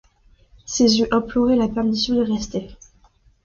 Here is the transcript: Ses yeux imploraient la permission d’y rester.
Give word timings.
Ses 0.65 0.97
yeux 0.97 1.07
imploraient 1.11 1.55
la 1.55 1.67
permission 1.67 2.15
d’y 2.15 2.31
rester. 2.33 2.69